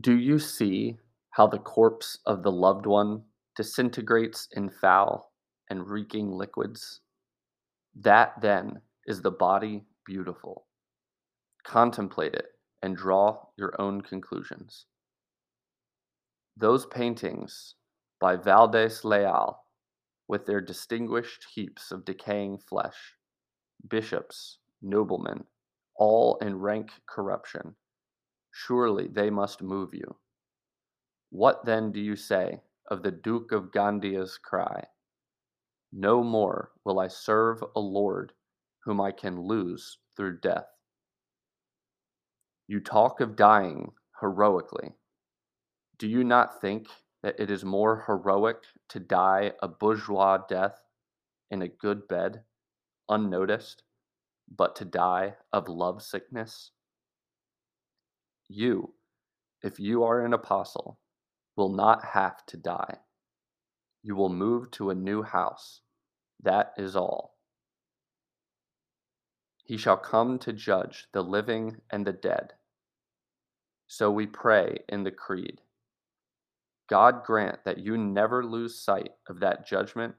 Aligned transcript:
Do 0.00 0.18
you 0.18 0.40
see 0.40 0.98
how 1.30 1.46
the 1.46 1.58
corpse 1.58 2.18
of 2.26 2.42
the 2.42 2.50
loved 2.50 2.84
one 2.84 3.22
disintegrates 3.54 4.48
in 4.50 4.68
foul 4.68 5.32
and 5.70 5.86
reeking 5.86 6.32
liquids? 6.32 7.00
That 7.94 8.40
then 8.40 8.80
is 9.06 9.22
the 9.22 9.30
body 9.30 9.84
beautiful. 10.04 10.66
Contemplate 11.64 12.34
it 12.34 12.46
and 12.82 12.96
draw 12.96 13.46
your 13.56 13.80
own 13.80 14.00
conclusions. 14.00 14.86
Those 16.56 16.86
paintings 16.86 17.76
by 18.20 18.34
Valdes 18.34 19.04
Leal, 19.04 19.60
with 20.26 20.44
their 20.44 20.60
distinguished 20.60 21.46
heaps 21.54 21.92
of 21.92 22.04
decaying 22.04 22.58
flesh, 22.58 23.14
bishops, 23.88 24.58
noblemen, 24.82 25.44
all 25.94 26.36
in 26.42 26.58
rank 26.58 26.90
corruption, 27.08 27.76
surely 28.56 29.08
they 29.08 29.30
must 29.30 29.62
move 29.62 29.92
you. 29.92 30.16
What 31.30 31.64
then 31.64 31.90
do 31.90 32.00
you 32.00 32.14
say 32.14 32.62
of 32.88 33.02
the 33.02 33.10
Duke 33.10 33.50
of 33.50 33.72
Gandia's 33.72 34.38
cry? 34.38 34.84
No 35.92 36.22
more 36.22 36.70
will 36.84 37.00
I 37.00 37.08
serve 37.08 37.64
a 37.74 37.80
lord 37.80 38.32
whom 38.84 39.00
I 39.00 39.10
can 39.10 39.40
lose 39.40 39.98
through 40.16 40.38
death. 40.38 40.68
You 42.68 42.78
talk 42.78 43.20
of 43.20 43.34
dying 43.34 43.90
heroically. 44.20 44.92
Do 45.98 46.06
you 46.06 46.22
not 46.22 46.60
think 46.60 46.86
that 47.24 47.40
it 47.40 47.50
is 47.50 47.64
more 47.64 48.04
heroic 48.06 48.62
to 48.90 49.00
die 49.00 49.52
a 49.62 49.68
bourgeois 49.68 50.38
death 50.48 50.80
in 51.50 51.62
a 51.62 51.68
good 51.68 52.06
bed, 52.06 52.44
unnoticed, 53.08 53.82
but 54.48 54.76
to 54.76 54.84
die 54.84 55.34
of 55.52 55.68
love 55.68 56.02
sickness? 56.02 56.70
You, 58.48 58.94
if 59.62 59.80
you 59.80 60.04
are 60.04 60.24
an 60.24 60.34
apostle, 60.34 60.98
will 61.56 61.70
not 61.70 62.04
have 62.04 62.44
to 62.46 62.56
die. 62.56 62.98
You 64.02 64.16
will 64.16 64.28
move 64.28 64.70
to 64.72 64.90
a 64.90 64.94
new 64.94 65.22
house. 65.22 65.80
That 66.42 66.72
is 66.76 66.94
all. 66.94 67.38
He 69.64 69.78
shall 69.78 69.96
come 69.96 70.38
to 70.40 70.52
judge 70.52 71.06
the 71.12 71.22
living 71.22 71.80
and 71.90 72.06
the 72.06 72.12
dead. 72.12 72.52
So 73.86 74.10
we 74.10 74.26
pray 74.26 74.78
in 74.88 75.04
the 75.04 75.10
Creed. 75.10 75.60
God 76.88 77.24
grant 77.24 77.64
that 77.64 77.78
you 77.78 77.96
never 77.96 78.44
lose 78.44 78.78
sight 78.78 79.12
of 79.28 79.40
that 79.40 79.66
judgment 79.66 80.14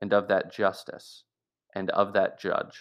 and 0.00 0.12
of 0.12 0.28
that 0.28 0.52
justice 0.52 1.24
and 1.74 1.90
of 1.90 2.12
that 2.12 2.38
judge. 2.38 2.80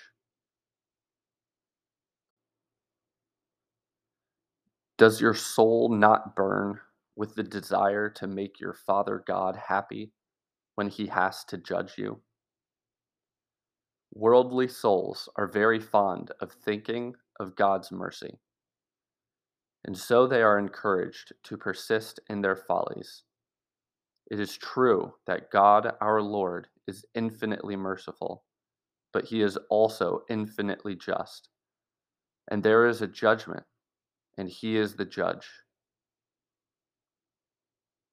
Does 4.97 5.19
your 5.19 5.33
soul 5.33 5.89
not 5.89 6.37
burn 6.37 6.79
with 7.17 7.35
the 7.35 7.43
desire 7.43 8.09
to 8.11 8.27
make 8.27 8.61
your 8.61 8.73
Father 8.73 9.23
God 9.27 9.57
happy 9.57 10.13
when 10.75 10.87
he 10.87 11.07
has 11.07 11.43
to 11.45 11.57
judge 11.57 11.97
you? 11.97 12.21
Worldly 14.13 14.69
souls 14.69 15.27
are 15.35 15.47
very 15.47 15.81
fond 15.81 16.31
of 16.39 16.53
thinking 16.53 17.13
of 17.41 17.57
God's 17.57 17.91
mercy, 17.91 18.39
and 19.83 19.97
so 19.97 20.25
they 20.25 20.41
are 20.41 20.57
encouraged 20.57 21.33
to 21.43 21.57
persist 21.57 22.21
in 22.29 22.41
their 22.41 22.55
follies. 22.55 23.23
It 24.31 24.39
is 24.39 24.57
true 24.57 25.13
that 25.27 25.51
God 25.51 25.91
our 25.99 26.21
Lord 26.21 26.69
is 26.87 27.05
infinitely 27.15 27.75
merciful, 27.75 28.45
but 29.11 29.25
he 29.25 29.41
is 29.41 29.57
also 29.69 30.21
infinitely 30.29 30.95
just, 30.95 31.49
and 32.49 32.63
there 32.63 32.87
is 32.87 33.01
a 33.01 33.07
judgment 33.07 33.65
and 34.37 34.49
he 34.49 34.77
is 34.77 34.95
the 34.95 35.05
judge. 35.05 35.47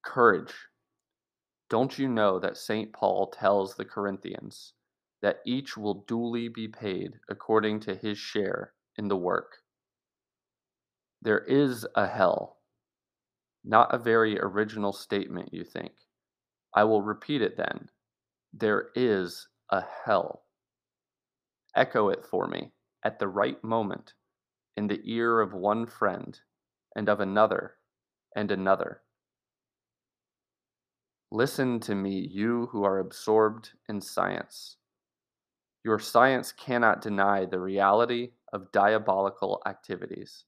Courage. 0.03 0.53
Don't 1.69 1.97
you 1.97 2.07
know 2.07 2.39
that 2.39 2.57
St. 2.57 2.93
Paul 2.93 3.27
tells 3.27 3.75
the 3.75 3.85
Corinthians 3.85 4.73
that 5.21 5.39
each 5.45 5.77
will 5.77 6.05
duly 6.07 6.47
be 6.49 6.67
paid 6.67 7.13
according 7.29 7.79
to 7.81 7.95
his 7.95 8.17
share 8.17 8.73
in 8.97 9.07
the 9.07 9.17
work? 9.17 9.57
There 11.21 11.39
is 11.39 11.85
a 11.95 12.05
hell. 12.05 12.57
Not 13.63 13.93
a 13.93 13.97
very 13.97 14.37
original 14.39 14.91
statement, 14.91 15.53
you 15.53 15.63
think. 15.63 15.93
I 16.75 16.83
will 16.83 17.01
repeat 17.01 17.41
it 17.41 17.55
then. 17.55 17.89
There 18.51 18.89
is 18.93 19.47
a 19.69 19.83
hell. 20.05 20.43
Echo 21.75 22.09
it 22.09 22.25
for 22.25 22.47
me 22.47 22.73
at 23.03 23.19
the 23.19 23.27
right 23.27 23.63
moment 23.63 24.13
in 24.75 24.87
the 24.87 25.01
ear 25.03 25.39
of 25.39 25.53
one 25.53 25.85
friend, 25.85 26.39
and 26.95 27.09
of 27.09 27.19
another, 27.19 27.75
and 28.35 28.51
another. 28.51 29.01
Listen 31.31 31.79
to 31.79 31.95
me, 31.95 32.19
you 32.31 32.67
who 32.71 32.83
are 32.83 32.99
absorbed 32.99 33.71
in 33.89 33.99
science. 34.01 34.77
Your 35.83 35.99
science 35.99 36.51
cannot 36.51 37.01
deny 37.01 37.45
the 37.45 37.59
reality 37.59 38.31
of 38.53 38.71
diabolical 38.71 39.61
activities. 39.65 40.45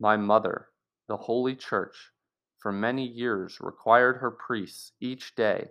My 0.00 0.16
mother, 0.16 0.68
the 1.08 1.16
Holy 1.16 1.54
Church, 1.54 2.12
for 2.58 2.72
many 2.72 3.06
years 3.06 3.58
required 3.60 4.16
her 4.16 4.30
priests 4.30 4.92
each 5.00 5.34
day 5.34 5.68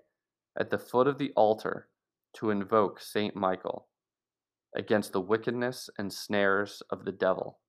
at 0.60 0.70
the 0.70 0.78
foot 0.78 1.08
of 1.08 1.18
the 1.18 1.34
altar 1.36 1.90
to 2.36 2.52
invoke 2.52 3.02
Saint 3.02 3.36
Michael 3.36 3.88
against 4.76 5.14
the 5.14 5.22
wickedness 5.22 5.90
and 5.98 6.12
snares 6.12 6.82
of 6.90 7.06
the 7.06 7.12
devil. 7.12 7.60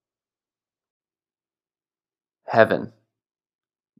Heaven, 2.47 2.93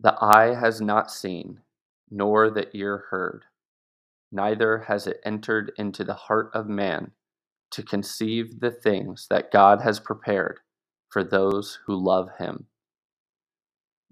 the 0.01 0.17
eye 0.21 0.55
has 0.55 0.81
not 0.81 1.11
seen, 1.11 1.61
nor 2.11 2.51
the 2.51 2.69
ear 2.77 3.07
heard, 3.11 3.45
neither 4.31 4.81
has 4.81 5.07
it 5.07 5.21
entered 5.25 5.73
into 5.77 6.05
the 6.05 6.15
heart 6.15 6.51
of 6.55 6.69
man 6.69 7.13
to 7.71 7.83
conceive 7.83 8.61
the 8.61 8.71
things 8.71 9.27
that 9.31 9.51
God 9.51 9.81
has 9.81 9.99
prepared 9.99 10.61
for 11.09 11.25
those 11.25 11.79
who 11.87 11.97
love 11.97 12.29
him. 12.39 12.67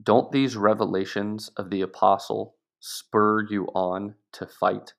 Don't 0.03 0.33
these 0.33 0.57
revelations 0.57 1.51
of 1.57 1.71
the 1.71 1.83
apostle 1.83 2.57
spur 2.81 3.47
you 3.49 3.67
on 3.75 4.15
to 4.33 4.47
fight? 4.47 4.95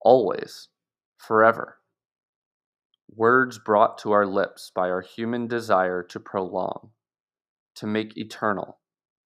Always, 0.00 0.68
forever 1.18 1.79
words 3.20 3.58
brought 3.58 3.98
to 3.98 4.12
our 4.12 4.24
lips 4.24 4.72
by 4.74 4.88
our 4.88 5.02
human 5.02 5.46
desire 5.46 6.02
to 6.02 6.18
prolong, 6.18 6.88
to 7.74 7.86
make 7.86 8.16
eternal 8.16 8.78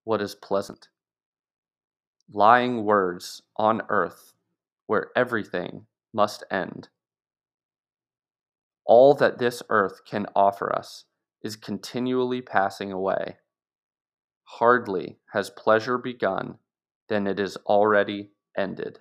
what 0.02 0.20
is 0.20 0.34
pleasant. 0.34 0.88
Lying 2.28 2.84
words 2.84 3.40
on 3.56 3.82
earth 3.88 4.32
where 4.88 5.12
everything 5.14 5.86
must 6.12 6.42
end. 6.50 6.88
All 8.84 9.14
that 9.14 9.38
this 9.38 9.62
earth 9.68 10.00
can 10.04 10.26
offer 10.34 10.74
us 10.74 11.04
is 11.40 11.54
continually 11.54 12.42
passing 12.42 12.90
away. 12.90 13.36
Hardly 14.58 15.20
has 15.34 15.50
pleasure 15.50 15.98
begun 15.98 16.58
than 17.08 17.28
it 17.28 17.38
is 17.38 17.56
already 17.58 18.32
ended. 18.58 18.98